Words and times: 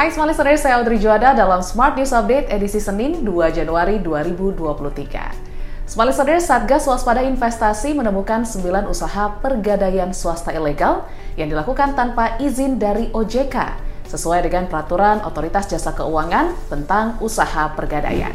Hai 0.00 0.08
Smart 0.08 0.32
Listeners, 0.32 0.64
saya 0.64 0.80
Audrey 0.80 0.96
Juada 0.96 1.36
dalam 1.36 1.60
Smart 1.60 1.92
News 1.92 2.08
Update 2.16 2.48
edisi 2.48 2.80
Senin 2.80 3.20
2 3.20 3.52
Januari 3.52 4.00
2023. 4.00 5.84
Smart 5.84 6.08
Listeners, 6.08 6.48
Satgas 6.48 6.88
Waspada 6.88 7.20
Investasi 7.20 7.92
menemukan 7.92 8.48
9 8.48 8.88
usaha 8.88 9.36
pergadaian 9.44 10.08
swasta 10.16 10.56
ilegal 10.56 11.04
yang 11.36 11.52
dilakukan 11.52 11.92
tanpa 11.92 12.40
izin 12.40 12.80
dari 12.80 13.12
OJK 13.12 13.76
sesuai 14.08 14.48
dengan 14.48 14.72
peraturan 14.72 15.20
Otoritas 15.20 15.68
Jasa 15.68 15.92
Keuangan 15.92 16.56
tentang 16.72 17.20
usaha 17.20 17.68
pergadaian 17.76 18.32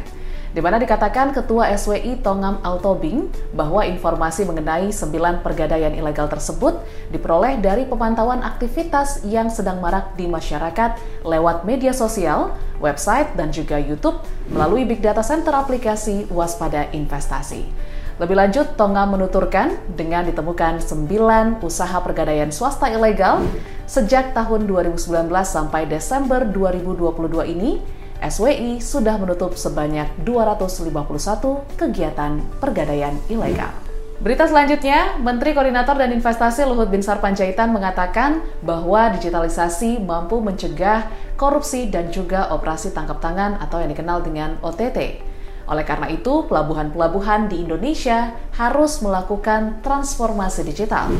di 0.56 0.64
mana 0.64 0.80
dikatakan 0.80 1.36
Ketua 1.36 1.68
SWI 1.76 2.24
Tongam 2.24 2.64
Altobing 2.64 3.28
bahwa 3.52 3.84
informasi 3.84 4.48
mengenai 4.48 4.88
sembilan 4.88 5.44
pergadaian 5.44 5.92
ilegal 5.92 6.32
tersebut 6.32 6.80
diperoleh 7.12 7.60
dari 7.60 7.84
pemantauan 7.84 8.40
aktivitas 8.40 9.28
yang 9.28 9.52
sedang 9.52 9.84
marak 9.84 10.16
di 10.16 10.32
masyarakat 10.32 10.96
lewat 11.28 11.68
media 11.68 11.92
sosial, 11.92 12.56
website, 12.80 13.36
dan 13.36 13.52
juga 13.52 13.76
YouTube 13.76 14.16
melalui 14.48 14.88
Big 14.88 15.04
Data 15.04 15.20
Center 15.20 15.52
aplikasi 15.52 16.32
Waspada 16.32 16.88
Investasi. 16.96 17.68
Lebih 18.16 18.40
lanjut, 18.40 18.80
Tongam 18.80 19.12
menuturkan 19.12 19.76
dengan 19.92 20.24
ditemukan 20.24 20.80
sembilan 20.80 21.60
usaha 21.68 22.00
pergadaian 22.00 22.48
swasta 22.48 22.88
ilegal 22.88 23.44
sejak 23.92 24.32
tahun 24.32 24.72
2019 24.72 25.28
sampai 25.44 25.84
Desember 25.84 26.48
2022 26.48 27.44
ini, 27.52 27.84
SWI 28.26 28.82
sudah 28.82 29.22
menutup 29.22 29.54
sebanyak 29.54 30.10
251 30.26 31.78
kegiatan 31.78 32.42
pergadaian 32.58 33.14
ilegal. 33.30 33.70
Berita 34.16 34.48
selanjutnya, 34.50 35.20
Menteri 35.22 35.54
Koordinator 35.54 36.00
dan 36.00 36.10
Investasi 36.10 36.66
Luhut 36.66 36.88
Binsar 36.90 37.22
Panjaitan 37.22 37.70
mengatakan 37.70 38.42
bahwa 38.64 39.12
digitalisasi 39.14 40.02
mampu 40.02 40.42
mencegah 40.42 41.12
korupsi 41.36 41.92
dan 41.92 42.10
juga 42.10 42.50
operasi 42.50 42.96
tangkap 42.96 43.22
tangan 43.22 43.60
atau 43.62 43.84
yang 43.84 43.92
dikenal 43.92 44.24
dengan 44.24 44.58
OTT. 44.64 45.22
Oleh 45.68 45.86
karena 45.86 46.10
itu, 46.10 46.48
pelabuhan-pelabuhan 46.48 47.52
di 47.52 47.62
Indonesia 47.62 48.34
harus 48.56 49.04
melakukan 49.04 49.84
transformasi 49.84 50.64
digital. 50.64 51.12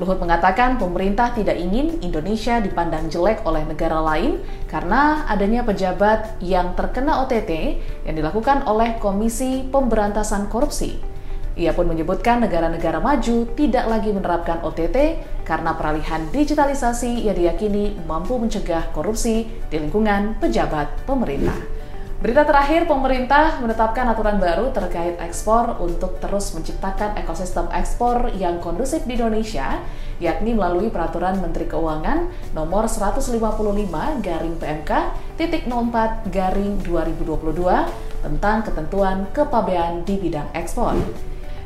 Luhut 0.00 0.16
mengatakan 0.16 0.80
pemerintah 0.80 1.36
tidak 1.36 1.60
ingin 1.60 2.00
Indonesia 2.00 2.56
dipandang 2.64 3.12
jelek 3.12 3.44
oleh 3.44 3.60
negara 3.68 4.00
lain 4.00 4.40
karena 4.64 5.28
adanya 5.28 5.60
pejabat 5.68 6.40
yang 6.40 6.72
terkena 6.72 7.20
OTT 7.26 7.76
yang 8.08 8.16
dilakukan 8.16 8.64
oleh 8.64 8.96
Komisi 8.96 9.68
Pemberantasan 9.68 10.48
Korupsi. 10.48 10.96
Ia 11.52 11.76
pun 11.76 11.84
menyebutkan 11.84 12.40
negara-negara 12.40 12.96
maju 12.96 13.44
tidak 13.52 13.84
lagi 13.84 14.08
menerapkan 14.08 14.64
OTT 14.64 15.20
karena 15.44 15.76
peralihan 15.76 16.24
digitalisasi 16.32 17.28
yang 17.28 17.36
diyakini 17.36 17.92
mampu 18.08 18.40
mencegah 18.40 18.88
korupsi 18.96 19.44
di 19.68 19.76
lingkungan 19.76 20.40
pejabat 20.40 21.04
pemerintah. 21.04 21.81
Berita 22.22 22.46
terakhir, 22.46 22.86
pemerintah 22.86 23.58
menetapkan 23.58 24.06
aturan 24.06 24.38
baru 24.38 24.70
terkait 24.70 25.18
ekspor 25.18 25.74
untuk 25.82 26.22
terus 26.22 26.54
menciptakan 26.54 27.18
ekosistem 27.18 27.66
ekspor 27.74 28.30
yang 28.38 28.62
kondusif 28.62 29.02
di 29.10 29.18
Indonesia, 29.18 29.82
yakni 30.22 30.54
melalui 30.54 30.86
Peraturan 30.86 31.42
Menteri 31.42 31.66
Keuangan 31.66 32.30
Nomor 32.54 32.86
155 32.86 33.42
Garing 34.22 34.54
PMK 34.54 34.90
titik 35.34 35.66
04 35.66 36.30
Garing 36.30 36.78
2022 36.86 37.58
tentang 38.22 38.70
ketentuan 38.70 39.26
kepabean 39.34 40.06
di 40.06 40.14
bidang 40.22 40.46
ekspor. 40.54 40.94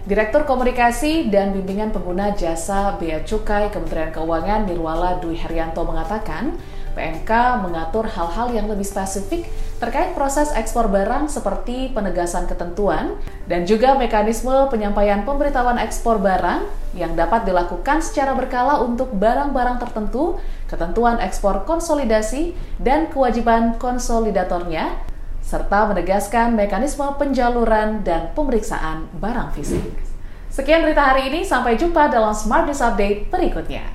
Direktur 0.09 0.49
Komunikasi 0.49 1.29
dan 1.29 1.53
Bimbingan 1.53 1.93
Pengguna 1.93 2.33
Jasa 2.33 2.97
Bea 2.97 3.21
Cukai 3.29 3.69
Kementerian 3.69 4.09
Keuangan 4.09 4.65
Nirwala 4.65 5.21
Dwi 5.21 5.37
Herianto 5.37 5.85
mengatakan, 5.85 6.57
PMK 6.97 7.31
mengatur 7.61 8.09
hal-hal 8.09 8.57
yang 8.57 8.67
lebih 8.73 8.89
spesifik 8.89 9.45
terkait 9.77 10.17
proses 10.17 10.49
ekspor 10.57 10.89
barang 10.89 11.29
seperti 11.29 11.93
penegasan 11.93 12.49
ketentuan 12.49 13.21
dan 13.45 13.69
juga 13.69 13.93
mekanisme 14.01 14.73
penyampaian 14.73 15.21
pemberitahuan 15.29 15.77
ekspor 15.77 16.17
barang 16.17 16.65
yang 16.97 17.13
dapat 17.13 17.45
dilakukan 17.45 18.01
secara 18.01 18.33
berkala 18.33 18.81
untuk 18.81 19.13
barang-barang 19.13 19.77
tertentu, 19.85 20.41
ketentuan 20.65 21.21
ekspor 21.21 21.69
konsolidasi, 21.69 22.57
dan 22.81 23.13
kewajiban 23.13 23.77
konsolidatornya, 23.77 24.97
serta 25.45 25.93
menegaskan 25.93 26.59
mekanisme 26.59 27.07
penjaluran 27.21 28.03
dan 28.03 28.33
pemeriksaan 28.35 29.07
barang 29.21 29.55
fisik. 29.55 29.85
Sekian 30.51 30.81
berita 30.81 31.15
hari 31.15 31.29
ini, 31.29 31.45
sampai 31.45 31.77
jumpa 31.77 32.09
dalam 32.09 32.33
Smart 32.33 32.65
News 32.65 32.81
Update 32.81 33.29
berikutnya. 33.31 33.87